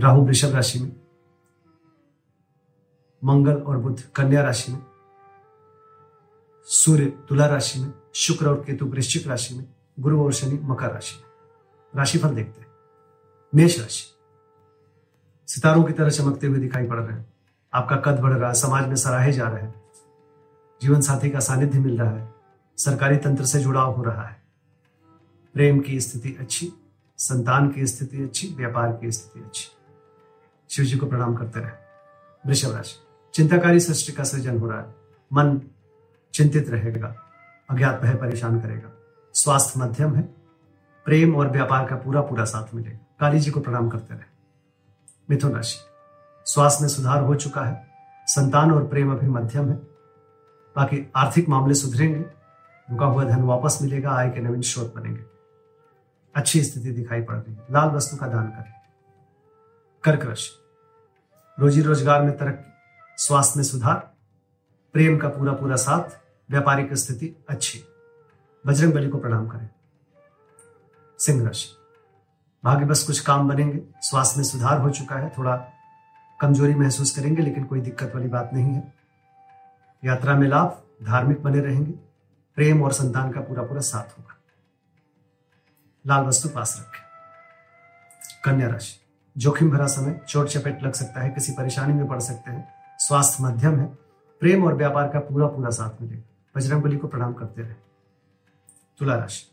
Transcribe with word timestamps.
राहु 0.00 0.24
वृषभ 0.26 0.54
राशि 0.54 0.78
में, 0.78 0.92
मंगल 3.24 3.52
और 3.52 3.78
बुध 3.78 4.00
कन्या 4.14 4.42
राशि 4.42 4.72
में, 4.72 4.82
सूर्य 6.64 7.06
तुला 7.28 7.46
राशि 7.46 7.80
में, 7.80 7.92
शुक्र 8.14 8.48
और 8.48 8.64
केतु 8.64 8.86
वृश्चिक 8.86 9.26
राशि 9.26 9.54
में, 9.54 9.64
गुरु 10.00 10.24
और 10.24 10.32
शनि 10.32 10.58
मकर 10.62 10.90
राशि 10.90 11.16
में। 11.16 11.30
राशिफल 11.96 12.28
देखते 12.28 12.60
हैं। 12.60 12.68
मेष 13.54 13.78
राशि, 13.80 14.04
सितारों 15.48 15.84
की 15.84 15.92
तरह 15.92 16.10
चमकते 16.10 16.46
हुए 16.46 16.58
दिखाई 16.58 16.86
पड़ 16.86 16.98
रहे 16.98 17.16
हैं। 17.18 17.32
आपका 17.74 17.96
कद 17.96 18.20
बढ़ 18.20 18.32
रहा 18.32 18.48
है, 18.48 18.54
समाज 18.54 18.88
में 18.88 18.96
सराहे 18.96 19.32
जा 19.32 19.48
रहे 19.48 19.62
हैं। 19.62 19.82
जीवन 20.82 21.00
साथी 21.00 21.30
का 21.30 21.40
सानिध्य 21.40 21.78
मिल 21.78 22.00
रहा 22.00 22.10
है। 22.10 22.34
सरकारी 22.76 23.16
तंत्र 23.16 23.44
से 23.44 23.60
जुड़ाव 23.60 23.94
हो 23.96 24.02
रहा 24.02 24.24
है। 24.24 24.42
प्रेम 25.54 25.80
की 25.80 26.00
स्थिति 26.00 26.36
अच्छी, 26.40 26.72
संतान 27.18 27.68
की 27.70 27.86
स्थिति 27.86 28.22
अच्छी, 28.22 28.54
व्यापार 28.54 28.92
की 28.92 29.10
स्थिति 29.12 29.40
अच्छी। 29.40 29.79
शिव 30.70 30.84
जी 30.84 30.96
को 30.96 31.06
प्रणाम 31.06 31.34
करते 31.36 31.60
रहे। 31.60 31.70
वृषभ 32.46 32.74
राशि, 32.76 32.96
चिंताकारी 33.34 33.80
सृष्टि 33.80 34.12
का 34.12 34.24
सृजन 34.24 34.58
हो 34.58 34.70
रहा 34.70 34.80
है। 34.80 34.94
मन 35.32 35.60
चिंतित 36.34 36.70
रहेगा, 36.70 37.14
अज्ञात 37.70 38.00
भय 38.02 38.14
परेशान 38.14 38.60
करेगा। 38.60 38.90
स्वास्थ्य 39.34 39.80
मध्यम 39.80 40.14
है, 40.14 40.22
प्रेम 41.04 41.36
और 41.36 41.50
व्यापार 41.50 41.86
का 41.86 41.96
पूरा 41.96 42.20
पूरा 42.20 42.44
साथ 42.44 42.74
मिलेगा। 42.74 42.98
काली 43.20 43.40
जी 43.40 43.50
को 43.50 43.60
प्रणाम 43.60 43.88
करते 43.88 44.14
रहे। 44.14 44.24
मिथुन 45.30 45.54
राशि, 45.54 45.78
स्वास्थ्य 46.44 46.82
में 46.82 46.88
सुधार 46.88 47.22
हो 47.22 47.34
चुका 47.34 47.64
है, 47.64 47.86
संतान 48.26 48.72
और 48.72 48.86
प्रेम 48.86 49.12
अभी 49.12 49.26
मध्यम 49.26 49.68
है। 49.68 49.76
बाकी 50.76 51.10
आर्थिक 51.16 51.48
मामले 51.48 51.74
सुधरेंगे, 51.74 52.20
रुका 52.90 53.06
हुआ 53.06 53.24
धन 53.24 53.42
वापस 53.42 53.78
मिलेगा, 53.82 54.10
आय 54.10 54.30
के 54.30 54.40
नवीन 54.40 54.62
स्रोत 54.62 54.94
बनेंगे। 54.94 55.22
अच्छी 56.34 56.64
स्थिति 56.64 56.90
दिखाई 56.90 57.22
पड़ 57.22 57.36
रही 57.36 57.54
है, 57.54 57.66
लाल 57.70 57.88
वस्तु 57.88 58.16
का 58.16 58.26
दान 58.26 58.46
करें। 58.46 58.79
कर्क 60.04 60.24
राशि 60.24 60.50
रोजी 61.60 61.82
रोज़गार 61.82 62.22
में 62.22 62.36
तरक्की, 62.36 62.72
स्वास्थ्य 63.16 63.54
में 63.56 63.64
सुधार, 63.64 64.14
प्रेम 64.92 65.18
का 65.18 65.28
पूरा 65.28 65.52
पूरा 65.52 65.76
साथ, 65.76 66.20
व्यापारिक 66.50 66.94
स्थिति 66.94 67.44
अच्छी। 67.48 67.84
बजरंग 68.66 68.92
बली 68.92 69.08
को 69.08 69.18
प्रणाम 69.18 69.48
करें। 69.48 69.70
सिंह 71.18 71.46
राशि 71.46 71.68
भाग्य 72.64 72.84
बस 72.84 73.06
कुछ 73.06 73.20
काम 73.20 73.48
बनेंगे, 73.48 73.82
स्वास्थ्य 74.00 74.36
में 74.36 74.44
सुधार 74.44 74.78
हो 74.78 74.90
चुका 74.90 75.16
है, 75.16 75.32
थोड़ा 75.38 75.56
कमज़ोरी 76.40 76.74
महसूस 76.74 77.16
करेंगे, 77.16 77.42
लेकिन 77.42 77.64
कोई 77.64 77.80
दिक्कत 77.80 78.12
वाली 78.14 78.28
बात 78.28 78.50
नहीं 78.54 78.74
है। 78.74 78.94
यात्रा 80.04 80.34
में 80.34 80.48
लाभ, 80.48 80.82
धार्मिक 81.02 81.42
बने 81.42 81.60
रहेंगे, 81.60 81.92
प्रेम 82.54 82.82
और 82.82 82.92
संतान 82.92 83.32
का 83.32 83.40
पूरा 83.40 83.62
पूरा 83.62 83.80
साथ 83.80 84.18
होगा। 84.18 84.36
लाल 86.06 86.24
वस्तु 86.24 86.48
पास 86.48 86.76
रखें। 86.80 87.02
कन्या 88.44 88.68
राशि। 88.68 89.00
जोखिम 89.36 89.70
भरा 89.70 89.86
समय, 89.86 90.20
चोट 90.28 90.48
चपेट 90.48 90.82
लग 90.82 90.92
सकता 90.92 91.20
है, 91.20 91.30
किसी 91.30 91.52
परेशानी 91.52 91.92
में 91.92 92.06
पड़ 92.08 92.18
सकते 92.20 92.50
हैं, 92.50 92.68
स्वास्थ्य 92.98 93.44
मध्यम 93.44 93.78
है, 93.80 93.86
प्रेम 94.42 94.64
और 94.64 94.74
व्यापार 94.74 95.08
का 95.08 95.20
पूरा 95.20 95.46
पूरा 95.46 95.70
साथ 95.70 96.02
मिलेगा 96.02 96.22
बजरंग 96.54 96.82
बली 96.82 96.96
को 96.96 97.08
प्रणाम 97.08 97.32
करते 97.32 97.62
रहे। 97.62 97.74
तुला 98.98 99.16
राशि, 99.16 99.46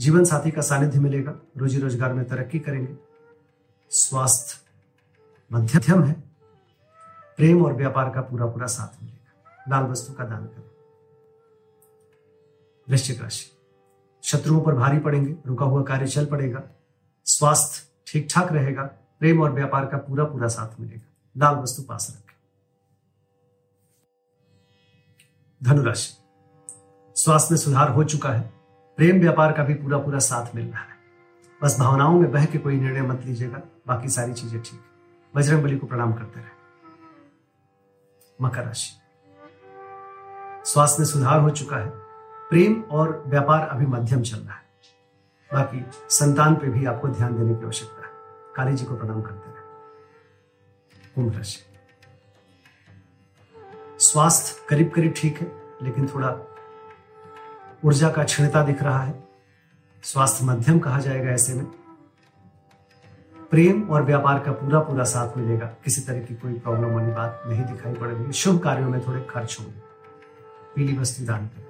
जीवन 0.00 0.24
साथी 0.24 0.50
का 0.50 0.62
सानिध्य 0.62 1.00
मिलेगा, 1.00 1.34
रोजी 1.56 1.80
रोज़गार 1.80 2.12
में 2.12 2.24
तरक्की 2.24 2.58
करेंगे, 2.58 2.96
स्वास्थ्य 3.90 4.60
मध्यम 5.50 6.02
है, 6.04 6.12
प्रेम 7.38 7.64
और 7.64 7.72
व्यापार 7.72 8.10
का 8.10 8.20
पूरा 8.20 8.46
पूरा 8.46 8.66
साथ 8.66 9.02
मिलेगा। 9.02 9.66
लाल 9.68 9.90
वस्तु 9.90 10.12
का 10.12 10.24
दान 10.24 10.46
करें। 10.46 10.70
वृश्चिक 12.88 13.20
राशि, 13.22 13.50
शत्रुओं 14.24 14.60
पर 14.60 14.74
भारी 14.74 14.98
पड़ेंगे, 14.98 15.34
रुका 15.46 15.64
हुआ 15.64 15.82
कार्य 15.82 16.06
चल 16.06 16.26
पड़ेगा, 16.26 16.62
स्वास्थ्य 17.26 17.86
ठीक 18.06 18.28
ठाक 18.30 18.52
रहेगा 18.52 18.90
प्रेम 19.22 19.42
और 19.42 19.52
व्यापार 19.52 19.86
का 19.86 19.96
पूरा 19.96 20.24
पूरा 20.24 20.48
साथ 20.48 20.80
मिलेगा। 20.80 21.12
लाल 21.36 21.54
वस्तु 21.54 21.82
पास 21.82 22.16
रखें। 22.18 22.34
धनुराशि। 25.62 26.14
स्वास्थ्य 27.16 27.48
में 27.52 27.58
सुधार 27.58 27.90
हो 27.90 28.04
चुका 28.04 28.28
है। 28.28 28.52
प्रेम 28.96 29.20
व्यापार 29.20 29.52
का 29.52 29.64
भी 29.64 29.74
पूरा 29.74 29.98
पूरा 29.98 30.18
साथ 30.18 30.54
मिल 30.54 30.66
रहा 30.66 30.80
है। 30.80 30.96
बस 31.62 31.78
भावनाओं 31.78 32.20
में 32.20 32.32
बह 32.32 32.44
के 32.44 32.58
कोई 32.58 32.80
निर्णय 32.80 33.02
मत 33.02 33.22
लीजिएगा। 33.24 33.58
बाकी 33.86 34.08
सारी 34.08 34.32
चीज़ें 34.32 34.62
ठीक 34.62 34.72
है। 34.72 34.80
बजरंग 35.36 35.62
बली 35.62 35.78
को 35.78 35.86
प्रणाम 35.86 36.12
करते 36.12 36.40
रहे। 36.40 36.50
मकर 38.42 38.64
राशि। 38.64 38.92
स्वास्थ्य 40.64 40.96
में 40.98 41.06
सुधार 41.06 41.40
हो 41.40 41.50
चुका 41.50 41.76
है। 41.76 41.90
प्रेम 42.50 42.82
और 42.82 43.24
व्यापार 43.26 43.68
अभी 43.68 43.86
मध्यम 43.86 44.22
चल 44.22 44.38
रहा 44.38 44.54
है। 44.54 44.62
बाकी 45.54 45.84
संतान 46.08 46.54
पे 46.54 46.68
भी 46.68 46.86
आपको 46.86 47.08
ध्यान 47.08 47.38
देने 47.38 47.54
की 47.54 47.64
आवश्यकता 47.64 48.01
काली 48.56 48.76
जी 48.76 48.84
को 48.84 48.96
प्रणाम 48.96 49.22
करते 49.22 49.50
रहे 49.50 49.60
कुंभ 51.14 51.36
राशि 51.36 51.58
स्वास्थ्य 54.00 54.64
करीब 54.68 54.90
करीब 54.90 55.12
ठीक 55.16 55.40
है, 55.40 55.50
लेकिन 55.82 56.06
थोड़ा 56.08 56.36
ऊर्जा 57.84 58.10
का 58.10 58.24
क्षीणता 58.24 58.62
दिख 58.64 58.82
रहा 58.82 59.02
है। 59.02 59.14
स्वास्थ्य 60.04 60.44
मध्यम 60.44 60.78
कहा 60.78 60.98
जाएगा 60.98 61.30
ऐसे 61.30 61.54
में। 61.54 61.64
प्रेम 63.50 63.82
और 63.90 64.02
व्यापार 64.02 64.38
का 64.38 64.52
पूरा 64.52 64.80
पूरा 64.80 65.04
साथ 65.04 65.36
मिलेगा। 65.36 65.66
किसी 65.84 66.00
तरह 66.00 66.20
की 66.20 66.34
कोई 66.34 66.58
प्रॉब्लम 66.58 66.94
वाली 66.94 67.12
बात 67.12 67.42
नहीं 67.46 67.64
दिखाई 67.64 67.94
पड़ेगी। 67.94 68.32
शुभ 68.32 68.58
कार्यों 68.62 68.90
में 68.90 69.00
थोड़े 69.06 69.22
खर्च 69.30 69.56
होंगे। 69.60 69.80
पीली 70.74 70.96
वस्तु 70.98 71.24
दान 71.24 71.46
करें। 71.46 71.66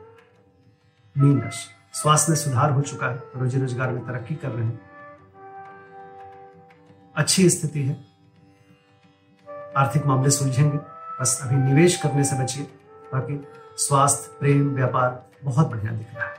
मीन 1.17 1.41
राशि। 1.41 1.69
स्वास्थ्य 1.95 2.33
में 2.33 2.37
सुधार 2.37 2.71
हो 2.71 2.81
चुका 2.81 3.07
है। 3.07 3.23
रोजी 3.37 3.61
रोज़गार 3.61 3.91
में 3.91 4.05
तरक्की 4.07 4.35
कर 4.35 4.49
रहे 4.49 4.65
हैं। 4.65 4.92
अच्छी 7.17 7.51
स्थिति 7.51 7.83
है। 7.83 8.05
आर्थिक 9.77 10.07
मामले 10.07 10.31
सुलझेंगे। 10.31 10.79
बस 11.21 11.39
अभी 11.43 11.57
निवेश 11.57 11.97
करने 11.97 12.25
से 12.25 12.37
बचिए 12.37 12.63
बाकी 13.13 13.49
स्वास्थ्य 13.77 14.37
प्रेम 14.41 14.75
व्यापार 14.75 15.31
बहुत 15.45 15.67
बढ़िया 15.67 15.93
दिख 15.93 16.15
रहा 16.15 16.25
है। 16.25 16.35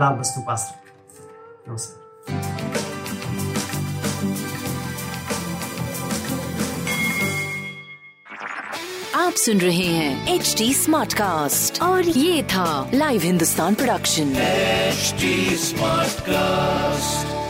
लाल 0.00 0.14
वस्तु 0.14 0.40
पास 0.40 0.74
रखें। 0.74 1.72
नमस्कार। 1.72 2.06
आप 9.14 9.32
सुन 9.32 9.58
रहे 9.58 9.86
हैं 9.86 10.34
एच 10.34 10.54
डी 10.58 10.74
स्मार्ट 10.74 11.14
कास्ट 11.14 11.82
और 11.82 12.02
ये 12.02 12.42
था 12.42 12.90
live 12.94 13.20
Hindustan 13.20 13.74
production 13.74 14.36
H 14.36 15.14
smart 15.60 16.10
Smartcast. 16.10 17.45